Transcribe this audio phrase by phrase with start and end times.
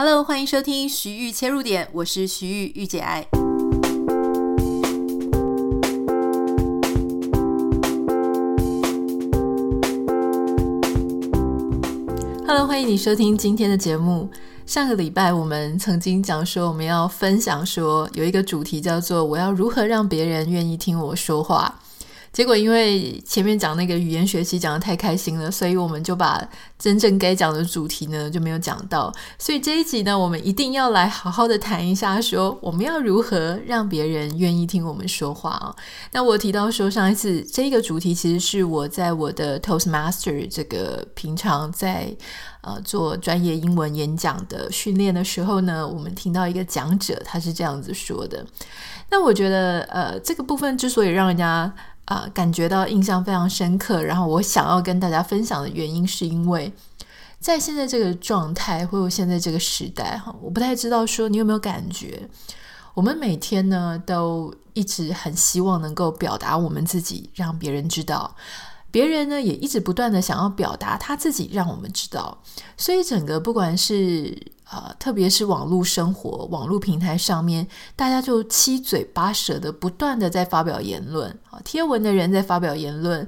[0.00, 3.26] Hello，欢迎收听徐玉切入点，我是徐豫御姐爱。
[12.46, 14.30] Hello，欢迎你收听今天的节目。
[14.64, 21.80] 上个礼拜我们曾经讲说，我们要分享说有一个主题叫做“我要如何让别人愿意听我说话”。
[22.32, 26.46] 结果因为前面讲那个语言学习讲得太开心了，所以我们就把
[26.78, 29.12] 真正该讲的主题呢就没有讲到。
[29.38, 35.74] 所以这一集呢，我们一定要来好好的谈一下，说我们要如何让别人愿意听我们说话啊。
[36.12, 42.14] 那我提到说，上一次这个主题其实是我在我的 Toastmaster 这个平常在
[42.60, 48.44] 呃做专业英文演讲的训练的时候呢，我们听到一个讲者他是这样子说的。
[49.10, 51.72] 那我觉得呃这个部分之所以让人家
[52.08, 54.02] 啊、感觉到印象非常深刻。
[54.02, 56.72] 然后我想要跟大家分享的原因，是因为
[57.38, 62.28] 在现在这个状态，或者现在这个时代，哈，我不太知道说你有没有感觉，
[62.94, 68.34] 我们每天呢都一直很希望能够表达我们自己，让别人知道；
[68.90, 72.42] 别人呢也一直不断的想要表达他自己，让我们知道。
[72.76, 83.26] 所以整个不管是啊、呃，特别是网络生活、网络平台上面，大家就七嘴八舌的不断的在发表言论啊，贴文的人在发表言论，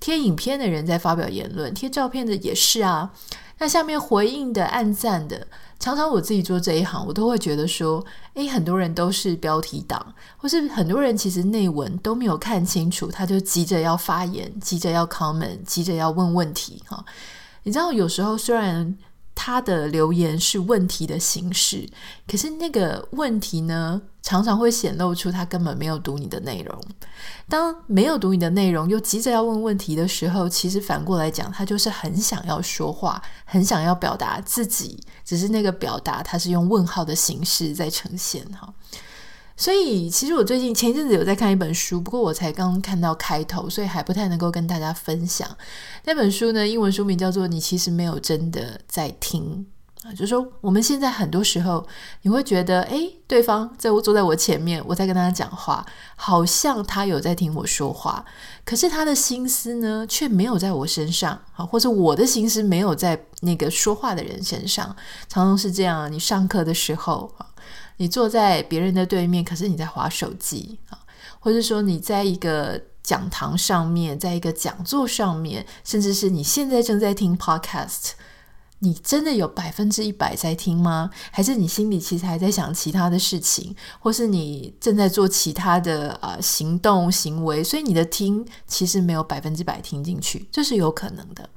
[0.00, 3.12] 贴影片的人在发表言论，贴照片的也是啊。
[3.58, 5.46] 那下面回应的、按赞的，
[5.82, 17.04] 常常我自己做这一行，我都会觉得说，诶，很多人都是标题党，或是很多人其实内文都没有看清楚，他就急着要发言，急着要 comment，急着要问问题哈。
[17.64, 18.96] 你知道，有时候虽然。
[19.34, 21.88] 他的留言是问题的形式，
[22.26, 26.80] 可是那个问题呢，常常会显露出他根本没有读你的内容。
[27.48, 38.72] 当没有读你的内容，又急着要问问题的时候，其实反过来讲，他就是很想要说话，很想要表达自己，只是那个表达他是用问号的形式在呈现哈。
[39.62, 45.48] 所以，其实我最近前一阵子有在看一本书，不过我才刚看到开头，所以还不太能够跟大家分享。
[46.04, 49.64] 那本书呢，英文书名叫做《你其实没有真的在听》
[50.08, 51.86] 啊，就是说我们现在很多时候，
[52.22, 55.86] 你会觉得，诶，对方在我坐在我前面，我在跟他讲话，
[56.16, 58.24] 好像他有在听我说话，
[58.64, 64.96] 可是他的心思呢，却没有在我身上啊，或者我的心思没有在那个说话的人身上，
[65.28, 66.10] 常常是这样。
[66.10, 67.46] 你上课的时候啊。
[67.98, 70.98] 你坐在别人的对面，可是你在划手机啊，
[71.38, 78.12] 或者说你在一个讲堂上面，在一个讲座上面，甚至是你现在正在听 podcast，
[78.80, 81.10] 你真的有百分之一百在听吗？
[81.30, 91.48] 还是你心里其实还在想其他的事情，或是你正在做其他的呃行动行为，所以你的听其实没有百分之百听进去，这是有可能的。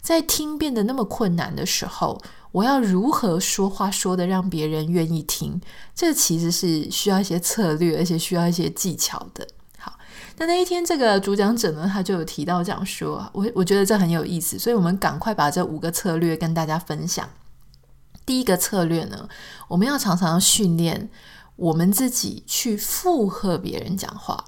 [0.00, 2.20] 在听变得那么困难的时候，
[2.56, 5.60] 我要如何说话说得让别人愿意听？
[5.94, 9.46] 这其实是需要一些策略，而且需要一些技巧的。
[9.78, 9.92] 好，
[10.38, 17.28] 那那一天这个主讲者呢，他就有提到这样说，我我觉得这很有意思，所以我们赶快把这五个策略跟大家分享。
[18.24, 19.28] 第一个策略呢，
[19.68, 21.10] 我们要常常训练
[21.56, 24.42] 我们自己去附和别人讲话。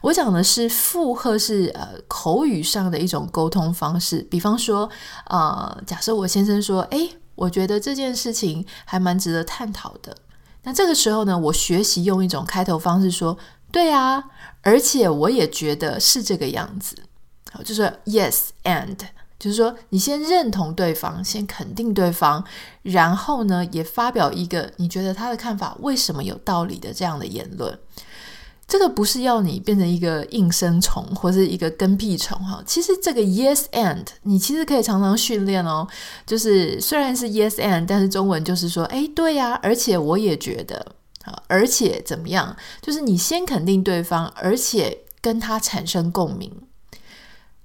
[0.00, 4.26] 我讲的是附和是，是呃口语上的一种沟通方式。
[4.30, 4.88] 比方说，
[5.26, 7.10] 呃，假设我先生说：“诶，
[7.40, 10.16] 我觉得这件事情还蛮值得探讨的。”
[10.62, 13.36] 那这个时候呢，我学习用一种开头方式说
[13.72, 14.22] ：“对啊，
[14.60, 16.94] 而且我也觉得是这个样子。”
[17.50, 18.98] 好，就是 “yes and”，
[19.38, 22.44] 就是说你先认同对方，先肯定对方，
[22.82, 27.78] 然后呢，也发表一个你觉得他的看法为什么有道理的这样的言论。
[28.70, 35.84] 这个不是要你变成一个应声虫或是一个跟屁虫哈，其实这个 yes and 你其实可以常常训练哦。
[36.24, 40.94] 就是虽然是 yes and，但是中文就是说，哎，对呀，而且我也觉得
[41.24, 42.56] 啊，而且怎么样？
[42.80, 46.52] 就是你先肯定对方，而且跟他产生共鸣。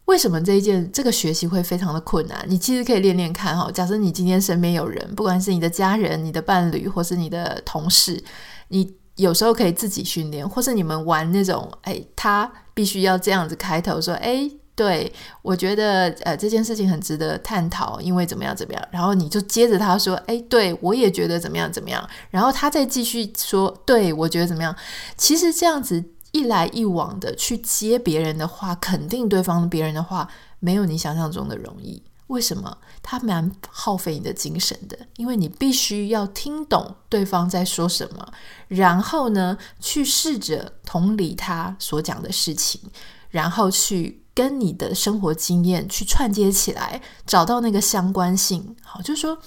[0.05, 2.43] 为什么这一件这个学习会非常的困难？
[2.49, 3.69] 你其实可以练练看哈。
[3.71, 8.23] 假设你今天身边有人，不管是你的家人、你的伴侣，或是你的同事，
[8.69, 8.91] 你。
[9.15, 24.75] 有时候可以自己训练，或是你们玩那种，哎，他必须要这样子开头说，哎，对，我觉得呃这件事情很值得探讨，因为怎么样怎么样，然后你就接着他说，哎，对，我也觉得怎么样怎么样，然后他再继续说，对，我觉得怎么样。
[25.15, 26.03] 其实这样子
[26.33, 30.27] 一来一往的去接别人的话，肯定对方别人的话，
[30.59, 32.03] 没有你想象中的容易。
[32.27, 32.77] 为什么？
[33.03, 38.33] 他蛮耗费你的精神的，因为你必须要听懂对方在说什么，
[38.67, 42.81] 然后呢，去试着同理他所讲的事情，
[43.29, 48.75] 然后去跟你的生活经验去串接起来，找到那个相关性。
[48.81, 49.37] 好，就是说，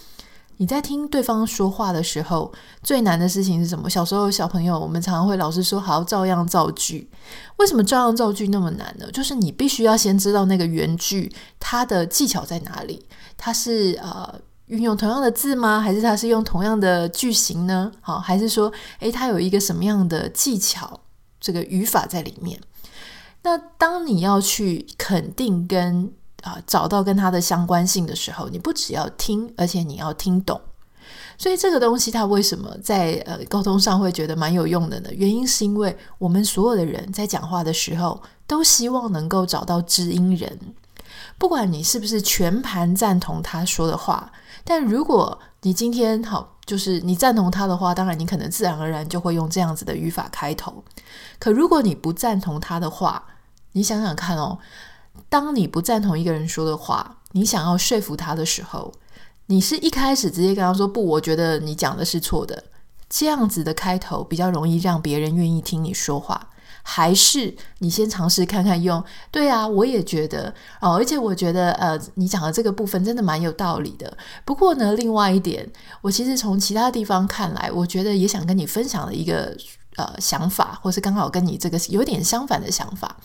[0.58, 2.52] 你在听对方说话的时候，
[2.82, 3.88] 最难的事情是什么？
[3.88, 7.08] 小时候小朋友，我们常常会老师说好照样造句。
[7.56, 9.10] 为什么照样造句那么难呢？
[9.12, 13.06] 就是你必须要先知道那个原句它的技巧在哪里。
[13.36, 14.34] 它是呃
[14.66, 15.80] 运用同样的字吗？
[15.80, 17.92] 还是它是用同样的句型呢？
[18.00, 21.00] 好，还是说诶，它有一个什么样的技巧？
[21.40, 22.60] 这个语法在里面。
[23.44, 26.12] 那当你要去肯定跟
[26.42, 30.60] 啊，找到跟它的相关性的时候，你不只要听，而且你要听懂。
[31.36, 35.08] 所以这个东西它为什么在呃沟通上会觉得蛮有用的呢？
[35.12, 40.58] 原因是因为我们所有的人在讲话的时候，都希望能够找到知音人。
[41.38, 44.32] 不管你是不是全盘赞同他说的话，
[44.64, 50.82] 但如果你今天好，就是你赞同他的话，当然你可能自然而然就会用这样子的语法开头。
[51.38, 53.24] 可如果你不赞同他的话，
[53.72, 54.58] 你想想看哦。
[55.28, 58.92] 当你不赞同一个人说的话，你想要说服他的时候，
[59.46, 62.64] 你是一开始直接跟他说不，我觉得你讲的是错的，
[63.08, 66.48] 这样子的开头比较容易让别人愿意听你说话，
[66.82, 74.16] 还是你先尝试看看用对啊，我也觉得哦，而且我觉得呃，你讲的这个部分真的蛮有道理的。
[74.46, 75.70] 不过呢，另外一点，
[76.00, 79.54] 我其实从其他地方看来，我觉得也想跟你分享的一个
[79.96, 83.16] 呃想法，或是刚好跟你这个有点相反的想法。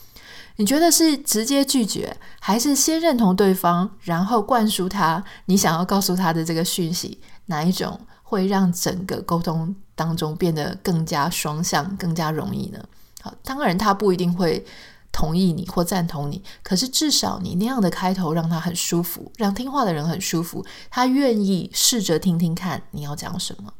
[0.57, 7.19] 你觉得是直接拒绝，还是先认同对方，然后灌输他你想要告诉他的这个讯息？
[7.47, 12.79] 哪一种会让整个沟通当中变得更加双向、更加容易呢？
[13.21, 14.65] 好，当然他不一定会
[15.11, 23.73] 同意你或赞同你，可是至少你那样的开头让他很舒服，让听话的人很舒服，他愿意试着听听看你要讲什么。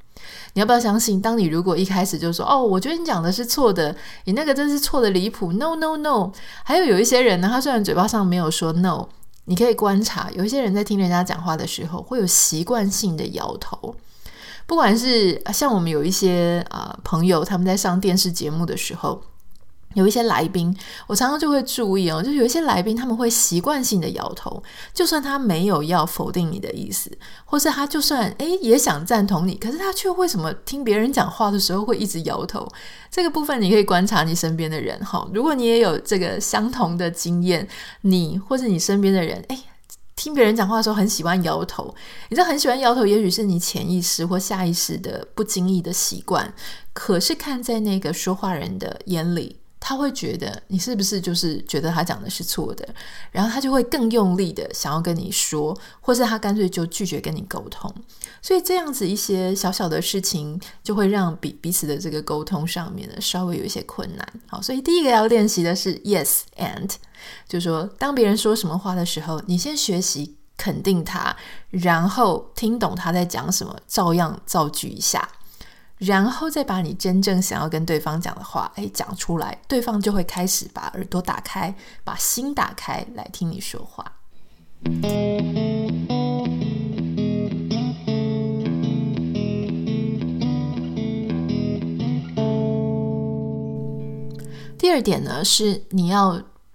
[0.53, 1.21] 你要不要相信？
[1.21, 6.31] 当你如果一开始就说“哦，我觉得你讲的是错的，你那个真是错的离谱 ”，no no no。
[6.63, 9.07] 还有有一些人呢，他虽然嘴巴上没有说 no，
[9.45, 13.95] 你可以观察，有一些人在听人家讲话的时候，会有习惯性的摇头。
[14.65, 19.21] 不管是像我们有一些啊、朋友，他们在上电视节目的时候。
[19.93, 20.75] 有一些来宾，
[21.07, 24.61] 我常常就会注意哦，就有一些来宾他们会习惯性的摇头，
[24.93, 27.11] 就算他没有要否定你的意思，
[27.45, 32.67] 或是他就算诶也想赞同你，可是他却为什么听别人讲话的时候会一直摇头？
[33.11, 37.67] 这个部分你可以观察你身边的人哈，如果你也有这个相同的经验，
[38.01, 39.59] 你或是你身边的人，诶
[40.15, 41.93] 听别人讲话的时候很喜欢摇头，
[42.29, 46.53] 你这很喜欢摇头，也许是你潜意识或下意识的不经意的习惯，
[46.93, 49.57] 可是看在那个说话人的眼里。
[49.85, 52.87] 他会觉得你是不是就是觉得他讲的是错的，
[53.31, 57.93] 然后他就会更用力的想要跟你说，或是他干脆就拒绝跟你沟通。
[58.41, 64.25] 所以这样子一些小小的事情，就会让彼彼此的这个沟通上面呢稍微有一些困难。
[64.47, 66.89] 好，所以第一个要练习的是 yes and，
[67.49, 71.35] 就说当别人说什么话的时候，你先学习肯定他，
[71.71, 75.27] 然后听懂他在讲什么，照样造句一下。
[76.05, 81.73] 然后再把你真正想要跟对方讲的话，哎，讲出来，对方就会开始把耳朵打开，
[82.03, 84.03] 把心打开来听你说话。
[94.77, 96.31] 第二点呢，是你要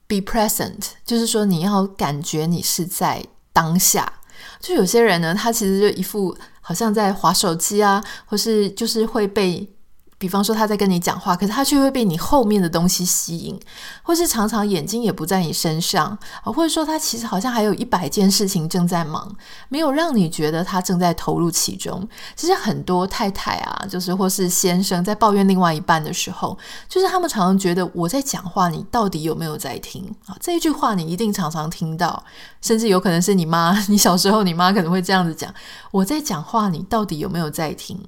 [0.06, 3.22] be present，就是说你要感觉你是在
[3.52, 4.10] 当下。
[4.60, 6.34] 就有些人呢，他其实就一副。
[6.68, 9.66] 好像在划手机啊，或是就是会被。
[10.18, 13.58] 比方说他在跟你讲话，可是他却会被你后面的东西吸引，
[14.02, 16.06] 或是常常眼睛也不在你身上
[16.42, 19.32] 啊，或者说他其实好像还有一百件事情正在忙，
[19.68, 22.06] 没有让你觉得他正在投入其中。
[22.34, 26.58] 其实很多太太啊，就是或是先生在抱怨另外一半的时候，
[26.88, 30.36] 就是他们常常觉得我在讲话，你到底有没有在听啊？
[30.40, 32.24] 这一句话你一定常常听到，
[32.60, 35.54] 甚至有可能是你妈， 你小时候你妈可能会这样子讲：
[35.92, 38.04] 我在讲话，你到底有没有在听？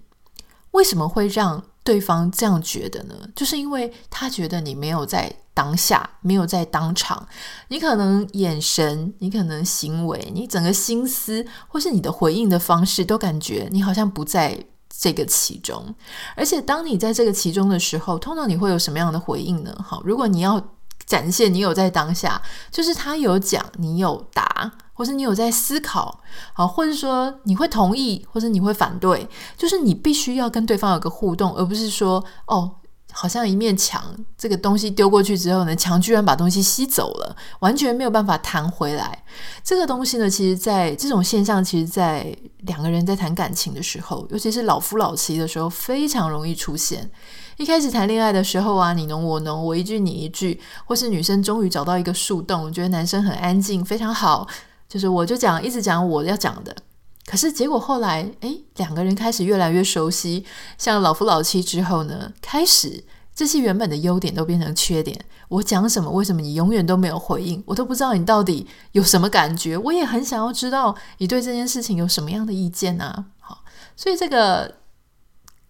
[0.73, 1.63] 为什么会让？
[1.91, 7.27] 对方这样觉得呢，就是因为他觉得你没有在当下，没有在当场。
[7.67, 14.57] 你可能眼神，你可能行为，你整个心思，或是你的回应的方式，都感觉你好像不在
[14.89, 15.93] 这个其中。
[16.37, 19.77] 而且，当你在这个其中的时候，通常你会有什么样的回应呢？
[19.85, 20.65] 好，如果你要
[21.07, 24.71] 展现你有在当下，就是他有讲，你有答。
[25.01, 26.21] 或是你有在思考，
[26.53, 29.27] 好，或者说你会同意，或者你会反对，
[29.57, 32.71] 就是你必须要跟对方有个互动，而不是说哦，
[33.11, 39.25] 好像一面墙，这个东西丢过去之后呢，墙居然把东西吸走了，完全没有办法弹回来。
[39.65, 47.11] 这个东西呢，其实在这种现象，其实在两个人在谈感情的时候，尤其是老夫老妻的时候，非常容易出现。
[47.57, 54.47] 一开始谈恋爱的时候啊，你侬我侬，我一句你一句，或是女生终于找到一个树洞，觉得男生很安静，非常好。
[54.91, 56.75] 就是我就讲一直讲我要讲的，
[57.25, 60.45] 可是结果后来，哎，两个人开始越来越熟悉，
[60.77, 65.17] 像老夫老妻之后呢，开始这些原本的优点都变成缺点。
[65.49, 67.63] 我讲什么，为什么你永远都没有回应？
[67.67, 69.79] 我都不知道你到底有什么感觉。
[69.79, 73.27] 我也很想要知道你对这件事情有什么样的意见啊。
[73.39, 73.63] 好，
[73.95, 74.79] 所以这个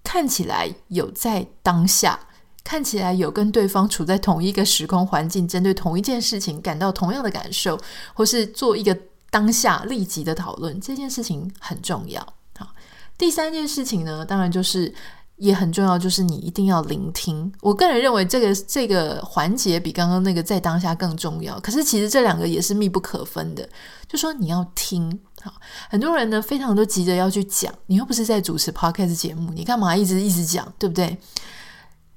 [0.03, 2.21] 看起来有在当下，
[2.65, 7.79] 看起来有跟对方处在同一个时空环境，针对同一件事情感到同样的感受，
[8.15, 8.97] 或是做一个。
[9.31, 12.21] 当下立即的讨论这件事情很重要。
[12.59, 12.69] 好，
[13.17, 14.93] 第三件事情呢，当然就是
[15.37, 17.51] 也很重要，就是你一定要聆听。
[17.63, 21.59] 我个人认为这个这个环节比刚刚那个在当下更重要。
[21.61, 23.67] 可是其实这两个也是密不可分的。
[24.07, 25.19] 就说你要听。
[25.43, 25.55] 好，
[25.89, 31.17] 很多人呢非常都急着要去讲，你又不是在主持 podcast 节目，你干嘛一直一直讲，对不对？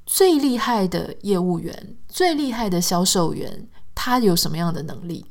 [0.06, 3.66] 最厉害的业务员，最厉害的销售员，
[3.96, 5.26] 他有什么样的能力？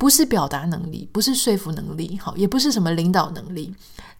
[0.00, 3.70] 不是表达能力，不是说服能力，好，也不是什么领导能力。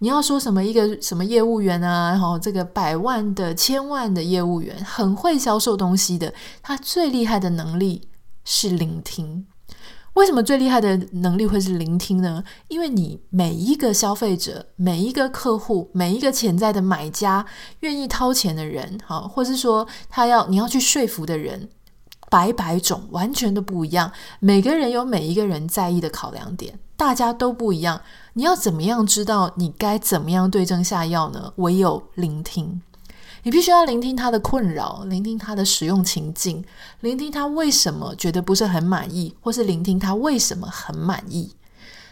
[0.00, 8.08] 你要说什么一个什么业务员啊，然后这个百万的、千万的业务员，很会销售东西的，他最厉害的能力
[8.44, 9.46] 是聆听。
[10.12, 12.44] 为什么最厉害的能力会是聆听呢？
[12.68, 17.46] 因为你每一个消费者、每一个客户、每一个潜在的买家、
[17.78, 21.70] 愿意掏钱的人，好，或是说他要你要去说服的人。
[22.30, 24.10] 百百种，完全都不一样。
[24.38, 28.00] 每个人有每一个人在意的考量点，大家都不一样。
[28.34, 31.52] 你要怎么样知道你该怎么样对症下药呢？
[31.56, 32.80] 唯有聆听，
[33.42, 36.64] 你必须要聆听他的困扰，聆听他的使用情境，
[37.00, 41.52] 聆听他为什么觉得不是很满意，或是聆听他为什么很满意。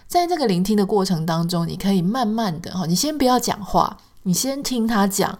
[0.09, 5.39] 在这个聆听的过程当中，你可以慢慢的哈，你先不要讲话，你先听他讲。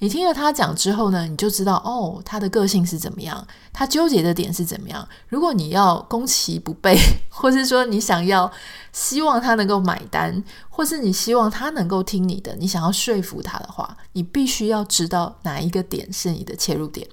[0.00, 5.06] 你听了他讲之后呢，你就知道哦，他的个性是怎么样，他纠结的点是怎么样。
[5.28, 8.50] 如果你要攻其不备，或是说你想要
[8.94, 17.06] 希望他能够买单，或是你希望他能够听你的，你想要说服他的话，你必须要知道哪一个点是你的切入点。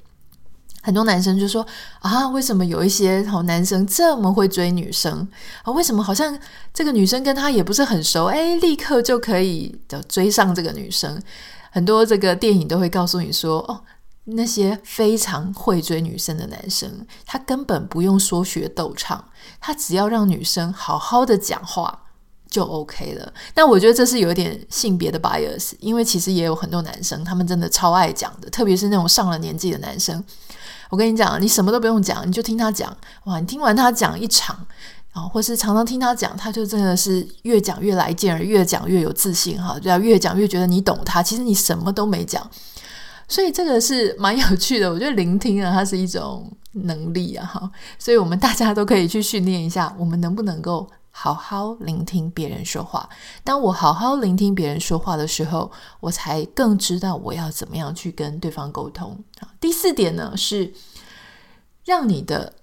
[0.82, 1.67] 很多男生就说
[2.00, 5.27] 啊，为什么有一些好男生这么会追女生
[5.63, 5.74] 啊？
[5.74, 6.39] 为什么好像
[6.74, 11.22] 这个女生跟他也不是很熟，诶，立刻就可以就追上这个女生？
[11.71, 13.81] 很多这个电影都会告诉你说，哦，
[14.25, 19.24] 那些非常会追女生的男生，他根本不用说学逗唱，
[19.59, 22.03] 他只要让女生好好的讲话
[22.50, 23.33] 就 OK 了。
[23.53, 30.24] 但我觉得这是有点性别的 bias，因为其实也有很多男生，他们真的超爱讲的，特别是那种上了年纪的男生。
[30.89, 32.95] 我跟你讲，你什么都不用讲，你就听他讲，
[33.25, 34.65] 哇，你听完他讲一场。
[35.21, 41.24] 或是常常听他讲，他就真的是越讲越来劲儿，越讲越有自信哈，就要越讲越觉得你懂他。
[41.24, 42.50] 其实你什么都没讲，
[43.27, 44.91] 所以这个是蛮有趣的。
[44.91, 53.07] 我觉得聆听啊，它是一种能力啊，哈，所以我们大家都可以去训练一下，我们能不能够好好聆听别人说话。
[53.43, 59.17] 当我好好聆听别人说话的时候，我才更知道我要怎么样去跟对方沟通。
[59.59, 60.74] 第四点呢，是
[61.86, 62.53] 让你的。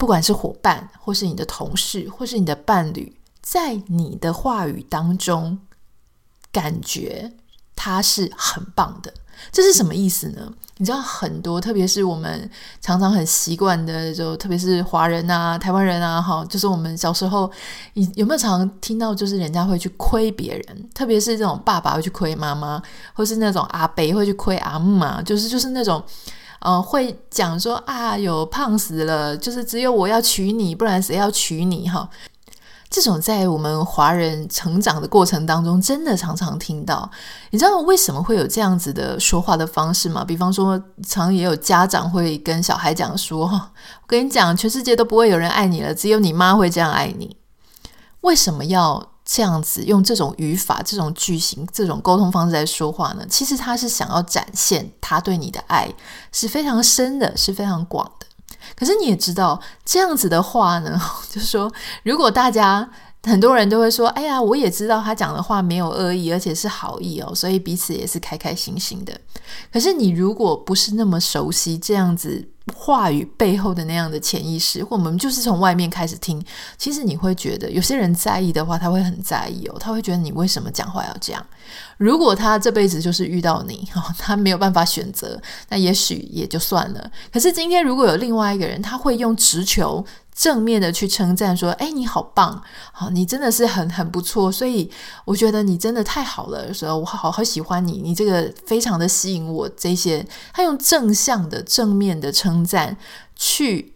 [0.00, 5.58] 不管是伙伴，或是你的同事，或是你的伴侣，在你的话语当中，
[6.50, 7.30] 感觉
[7.76, 9.12] 他是很棒的。
[9.52, 10.50] 这是什么意思呢？
[10.78, 17.50] 你知道很多，特别是我们常常很习惯的，就特别是华人啊、台湾人啊，哈，就是我们小时候，
[17.92, 26.02] 你有没有常听到，就是人家会去亏别人，特别是这种爸爸会去亏妈妈，或是那种阿伯会去亏阿姆嘛，就是就是那种。
[26.60, 31.88] 呃，会讲说啊，有胖死了，就是只有我要娶你，不然谁要娶你？
[31.88, 32.08] 哈，
[32.90, 37.10] 这种在我们华人成长的过程当中，真的常常听到。
[37.50, 40.22] 你知道为什么会有这样子的说话的方式吗？
[40.22, 47.36] 比方说，常常也有家长会跟小孩讲说：“哈，我跟你讲，全世界都不会有人爱你了，只有你妈会这样爱你。”
[48.20, 49.10] 为什么要？
[49.32, 53.24] 这样子用这种语法、这种句型、这种沟通方式来说话呢？
[53.30, 55.88] 其实他是想要展现他对你的爱
[56.32, 58.26] 是非常深的，是非常广的。
[58.74, 61.72] 可是你也知道，这样子的话呢， 就是说，
[62.02, 62.90] 如果大家
[63.22, 69.16] 很多人都会说：“哎呀，我也知道他讲的话没有恶意，而且是好意哦，所以彼此也是开开心心的。”
[69.72, 72.49] 可是你如果不是那么熟悉这样子。
[72.74, 76.42] 话语背后的那样的潜意识，或我们就是从外面开始听，
[76.78, 81.44] 其实你会觉得有些人在意的话，他会很在意哦，他会觉得你为什么讲话要这样？
[81.96, 87.10] 如果他这辈子就是遇到你， 哦，他没有办法选择，那也许也就算了。
[87.32, 90.04] 可是今天如果有另外一个人，他会用直球。
[90.34, 94.90] 正面的去称赞说：“哎，你好棒，好，你真的是很很不错，所以
[95.24, 99.68] 我觉得你真的太好了，说我好好喜欢你，你这个非常的吸引我。
[99.70, 102.96] 这些他用正向的、正面的称赞
[103.36, 103.94] 去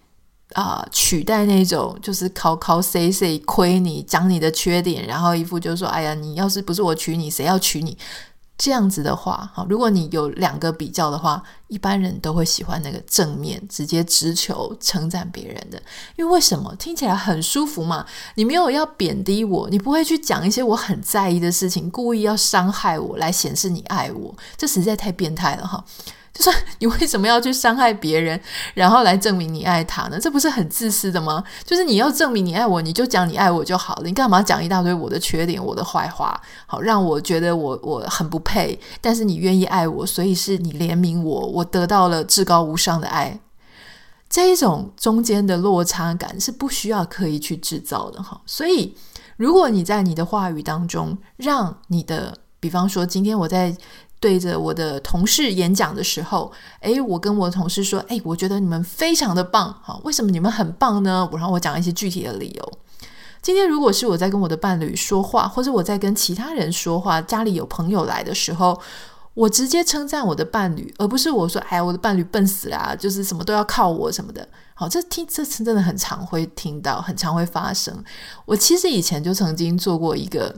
[0.52, 7.96] 啊、取代那种就是靠靠 say say 亏你讲你的缺点，然后一副就说，哎呀，你要是不是我娶你，谁要娶你？
[8.56, 15.82] 这样子的话，哈，如果你有两个比较的话，一般人都会喜欢那个正面，直接直球称赞别人的，
[16.16, 16.74] 因为为什么？
[16.76, 18.06] 听起来很舒服嘛。
[18.36, 25.84] 你没有要贬低我，你不会去讲一些我很在意的事情，故意要伤害我来显示你爱我，这实在太变态了，哈。
[26.44, 28.38] 就是你为什么要去伤害别人，
[28.74, 30.18] 然后来证明你爱他呢？
[30.18, 31.44] 这不是很自私的吗？
[31.64, 34.02] 就是你要证明你爱我，你就讲你爱我就好了。
[34.04, 36.38] 你干嘛讲一大堆我的缺点、我的坏话？
[36.66, 38.76] 好，让我觉得我我很不配。
[39.00, 43.38] 但是你愿意爱我，所以是你怜悯我，我得到了至高无上的爱。
[44.28, 48.40] 这一种中间的落差感是不需要刻意去制造的哈。
[48.44, 48.96] 所以，
[49.36, 53.76] 如果你在你的话语当中，让你的，比方说，今天我在。
[54.20, 61.28] 对着我的同事演讲的时候，诶，我跟我同事说，诶，我觉得你们非常的棒，好，为什么你们很棒呢？
[61.30, 62.72] 我让我讲一些具体的理由。
[63.42, 68.80] 今天如果是我在跟我的伴侣说话，或者我在跟其他人说话，家里有朋友来的时候，
[69.34, 74.48] 我直接称赞我的伴侣，而不是我说，哎，我的伴侣笨死啦，就是什么都要靠我什么的。
[74.72, 78.02] 好，这听这次真的很常会听到，很常会发生。
[78.46, 80.54] 我其实以前就曾经做过一个。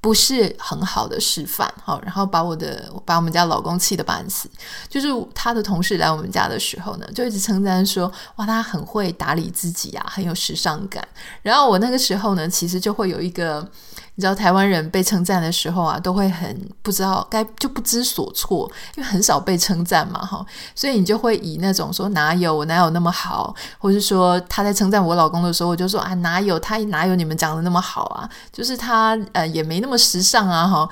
[0.00, 4.48] 不是很好的示范，好，然后把我的把我们家老公气得半死。
[4.88, 11.06] 就是他的同事来我们家的时候呢，就一直称赞说：“哇，他很会打理自己呀，很有时尚感。”
[11.42, 13.68] 然后我那个时候呢，其实就会有一个。
[14.14, 30.88] 你知道台湾人被称赞的时候啊，都会很不知道该就不知所措，因为很少被称赞嘛，哈，所以你就会以那种说哪有我哪有那么好，或是说他在称赞我老公的时候，我就说啊哪有他哪有你们讲的那么好啊，就是他呃也没那么时尚啊，哈，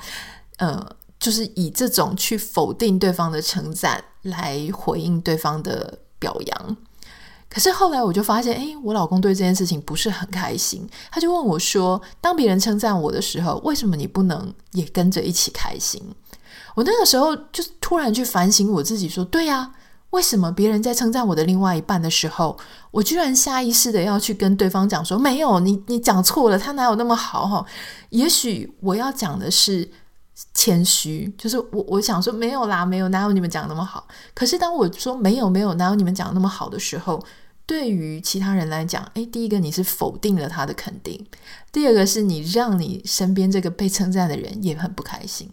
[0.57, 0.83] 呃，
[1.19, 6.77] 就是以这种去否定对方的称赞来回应对方的表扬。
[7.53, 10.87] 可是后来我就发现，诶，我老公对这件事情不是很开心。
[11.11, 16.01] 他就问我说：“当别人称赞我的时候，为什么你不能也跟着一起开心？”
[16.75, 19.69] 我那个时候就突然去反省我自己，说：“对呀，
[20.11, 22.57] 为什么别人在称赞我的另外一半的时候，
[22.91, 27.45] 我居然下意识的要去跟对方讲说，没有，你你讲错了，他哪有那么好？
[27.45, 27.65] 哈，
[28.11, 29.91] 也许我要讲的是
[30.53, 34.07] 谦虚，就是我我想说没有啦，没有，哪有你们讲那么好？
[34.33, 37.21] 可是当我说没有没有，哪有你们讲那么好的时候。”
[37.71, 41.25] 对于其他人来讲，诶，第一个你是否定了他的肯定，
[41.71, 45.49] 第二个是你让你身边这个被称赞的人也很不开心。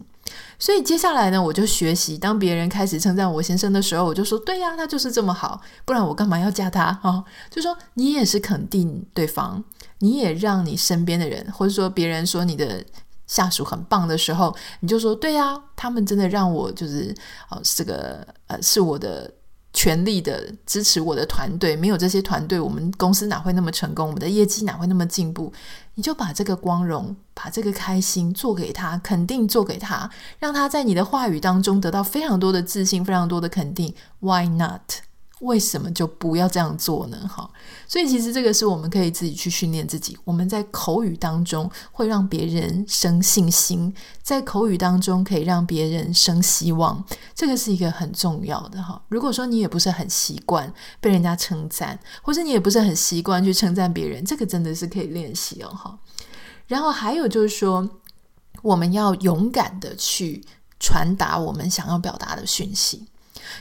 [0.59, 6.99] 所以接下来呢，我就学习，当别人开始称赞我先生的时候，我就说：对呀，他就是这么好，不然我干嘛要加他啊？
[7.03, 9.63] 哦，就说你也是肯定对方，
[9.99, 12.83] 你也让你身边的人，或者说别人说你的
[13.27, 17.15] 下属很棒的时候，你就说：对呀，他们真的让我就是
[17.49, 19.31] 哦，这个呃，是我的。
[19.71, 24.07] 全力的支持我的团队，没有这些团队，我们公司哪会那么成功？
[24.07, 25.53] 我们的业绩哪会那么进步？
[25.95, 33.93] 你就把这个光荣，把这个开心做给他，肯定做给他，让他在你的话语当中得到非常多的自信，非常多的肯定。
[34.19, 34.81] Why not？
[35.39, 37.17] 为什么就不要这样做呢？
[37.27, 37.49] 哈，
[37.87, 40.17] 所以其实这个是我们可以自己去训练自己。
[40.25, 49.01] 我们在口语当中会让别人生信心，在口语当中可以让别人生希望，这个是一个很重要的哈。
[49.07, 55.97] 如果说你也不是很习惯被人家称赞，或者你也不是很习惯去称赞别人，这个真的是可以练习哦哈。
[56.67, 57.89] 然后还有就是说，
[58.61, 60.43] 我们要勇敢的去
[60.79, 63.07] 传达我们想要表达的讯息。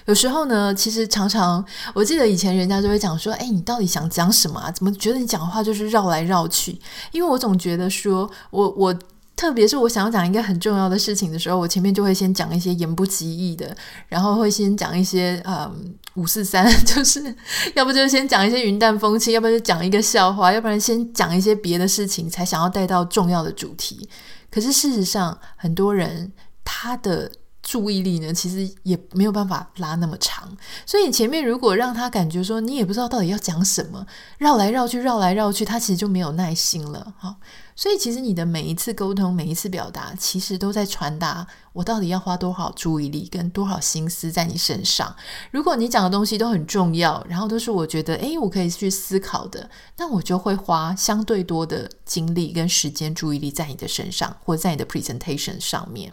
[0.06, 4.70] 有时候呢，其实常常，我记得以前人家就会讲说：“哎，你到底想讲什么啊？
[4.70, 6.78] 怎么觉得你讲话就是绕来绕去？”
[7.12, 8.94] 因为我总觉得说，我我
[9.36, 13.76] 特别是我想要讲一个很重要的事情的时候，我前面就会先讲一些言不及义的，
[14.08, 17.34] 然后会先讲一些嗯五四三， 就是
[17.74, 24.08] 要不就先讲一些云淡风轻，要不就讲一个笑话，要不然先讲一些别的事情，才想要带到重要的主题。
[24.50, 26.32] 可是事实上，很多人
[26.64, 27.30] 他的。
[27.70, 34.06] 注意力呢，其实也没有办法拉那么长，所以前面如果让他感觉说你也不知道到底要讲什么，
[34.38, 37.36] 绕来绕去，绕来绕去，他其实就没有耐心了，哈。
[37.78, 45.14] 所以，其实你的每一次沟通，每一次表达，其实都在传达我到底要花多少注意力跟多少心思在你身上。
[45.52, 56.12] 如果你讲的东西都很重要，然后都是我觉得，诶，我可以去思考的，那我就会花相对多的精力跟时间、注意力在你的身上，或在你的 presentation 上面。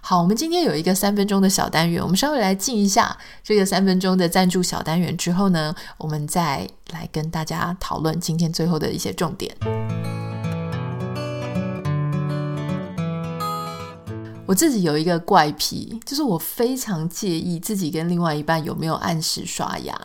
[0.00, 9.56] 好，我们今天有一个三分钟的小单元，我们稍微来进一下这个三分钟的赞助小单元之后呢，我们再来跟大家讨论今天最后的一些重点。
[14.50, 19.96] 我自己有一个怪癖，就是我非常介意自己跟另外一半有没有按时刷牙，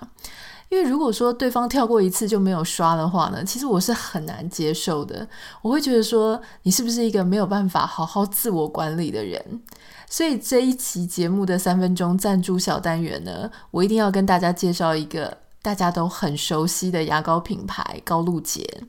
[0.70, 5.28] 因为如果说对方跳过一次就没有刷的话呢，其实我是很难接受的。
[5.64, 9.64] 我会觉得说，你是不是一个没有办法好好自我管理的人？
[10.08, 18.84] 所以这一期节目的三分钟赞助小单元呢，我一定要跟大家介绍一个大家都很熟悉的牙膏品牌高露洁。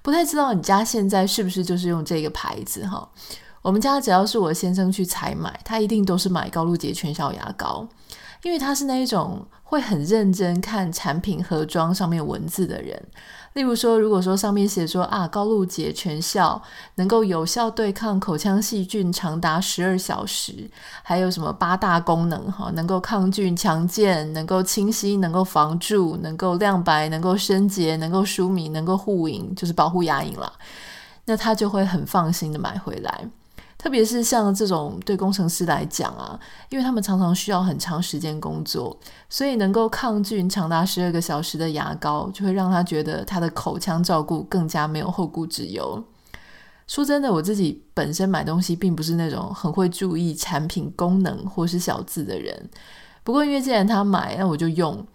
[0.00, 3.06] 不太知道你家现在是不是就是用这个牌子哈？
[3.64, 7.88] 我们家只要是我先生去采买，他一定都是买高露洁全效牙膏。
[8.42, 13.02] 因为他是那一种会很认真看产品盒装上面文字的人，
[13.54, 16.62] 例如说，如果说上面写说啊，高露洁全效
[16.96, 20.70] 能够有效对抗口腔细菌长达十二小时，
[21.02, 30.52] 还有什么八大功能哈，能够抗菌强健，能够清晰，能够防蛀，能够亮白，能够生洁，能够舒敏，能够护龈，就是保护牙龈啦，
[31.24, 33.26] 那他就会很放心的买回来。
[33.84, 46.02] 特别是像这种对工程师来讲啊，因为他们常常需要很长时间工作，所以能够抗菌长达十二个小时的牙膏，就会让他觉得他的口腔照顾更加没有后顾之忧。
[46.86, 52.70] 说真的，我自己本身买东西并不是那种很会注意产品功能或是小字的人，
[53.22, 55.06] 不过因为既然他买，那我就用。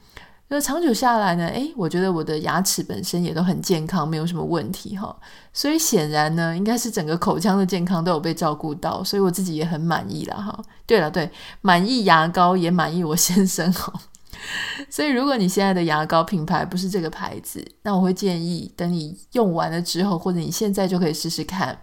[0.51, 5.15] 那长久下来呢，诶，我觉得我的牙齿本身也都很健康，没有什么问题哈。
[5.53, 10.59] 所以显然呢，应该是整个口腔的健康都有被照顾到，所以我自己也很满意啦哈。
[10.87, 11.29] 对了，对，
[11.61, 13.93] 满意牙膏也满意我先生哈。
[14.89, 21.79] 所以如果你现在的牙膏品牌不是这个牌子，那我会建议等你用完了之后，或者你现在就可以试试看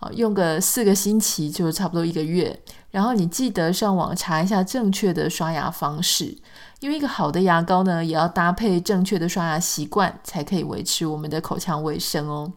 [0.00, 6.36] 啊，用个四个星期就差不多一个月，然后你记得上网查一下正确的刷牙方式。
[6.80, 12.52] 因为一个好的牙膏呢，也要搭配正确的刷牙习惯，才可以维持我们的口腔卫生哦。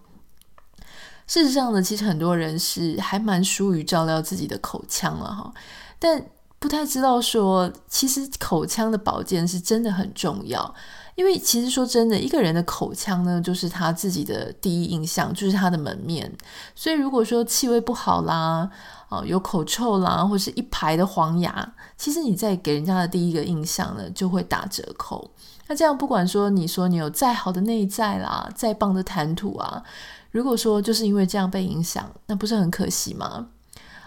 [1.28, 5.54] 事实上呢，其实很多人是还蛮疏于照料自己的口腔了哈，
[6.00, 6.26] 但
[6.60, 10.74] 不太知道说，其实口腔的保健是真的很重要。
[11.16, 16.32] 因为其实说真的，一个人的口腔呢，就是他自己的第一印象，就是他的门面。
[16.74, 18.68] 所以如果说气味不好啦，
[19.14, 25.30] 哦，有口臭啦，或是一排的黄牙，其实你在给人家的第一个印象呢，就会打折扣。
[25.68, 29.84] 那这样不管说你说你有再好的内在啦，再棒的谈吐啊，
[30.32, 33.48] 如果说就是因为这样被影响，那不是很可惜吗？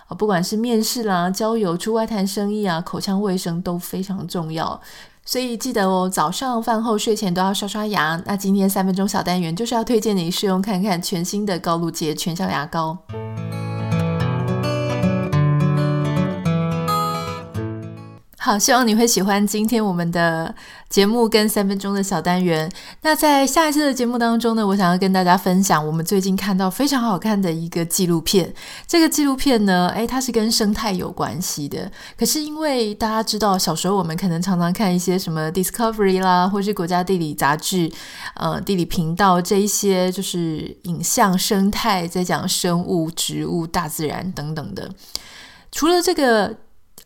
[0.08, 4.80] 啊，不管是面试啦、交友、出外谈生意啊，口腔卫生都非常重要。
[5.24, 8.22] 所以记得哦，早上、饭后、睡前都要刷刷牙。
[8.26, 12.96] 那今天三分钟小单元就是要推荐你试用看看全新的高露洁全效牙膏。
[18.46, 20.54] 好，希望你会喜欢今天我们的
[20.88, 22.70] 节目跟三分钟的小单元。
[23.02, 28.54] 那在下一次的节目当中呢，我想要跟大家分享我们最近看到非常好看的一个纪录片。
[28.86, 31.90] 这个纪录片呢，诶，它是跟生态有关系的。
[32.16, 37.90] 可是因为大家知道，小时候我们可能常常看一些什么 Discovery 啦，或是国家地理杂志、
[38.36, 44.88] 呃地理频道这一些，就是影像生态，在讲生物、植物、大自然等等的。
[45.72, 46.54] 除了这个，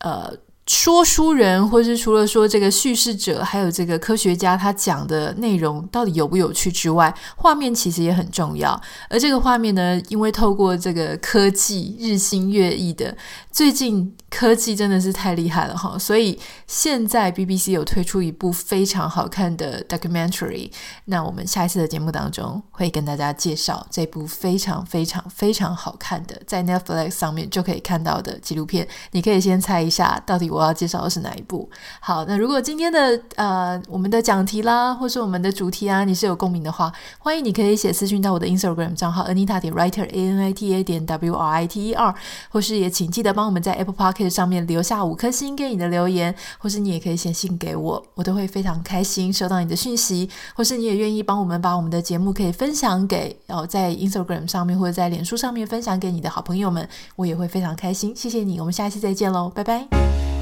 [0.01, 0.31] 呃。
[0.67, 8.79] 说书人，或是除了说这个叙事者，还有这个科学家，他讲的内容到底有不有趣之外，画面其实也很重要。
[9.09, 13.17] 而这个画面呢，因为透过这个科技日新月异的，
[13.51, 20.71] 最近科技真的是太厉害了哈，所以现在 BBC 有推出一部非常好看的 documentary。
[21.05, 28.87] 那我们下一次的节目当中会跟大家介绍这部非常非常非常好看的，在 Netflix 上面就可以看到的纪录片。
[29.11, 30.61] 你可以先猜一下，到底我。
[30.61, 31.67] 要介绍的是哪一部？
[31.99, 41.87] 好，那如果今天的呃我们的讲题啦，或是我们的主题啊，你是有共鸣的话，欢迎你可以写私讯到我的 Instagram 账号 Anita 点 Writer A N I T A 点 W R I T
[41.87, 42.13] E R，
[42.49, 60.40] 或是也请记得帮我们在 Apple Pocket 上面留下五颗星给你的留言，或是你也可以写信给我，我都会非常开心收到你的讯息，或是你也愿意帮我们把我们的节目可以分享给哦在 Instagram 上面或者在脸书上面分享给你的好朋友们，我也会非常开心，谢谢你，我们下一期再见喽，拜拜。